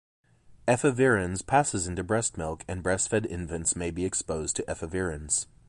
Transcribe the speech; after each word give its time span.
Efavirenz 0.67 1.45
passes 1.45 1.85
into 1.85 2.03
breast 2.03 2.35
milk 2.35 2.65
and 2.67 2.81
breast-fed 2.81 3.23
infants 3.27 3.75
may 3.75 3.91
be 3.91 4.03
exposed 4.03 4.55
to 4.55 4.63
efavirenz. 4.63 5.45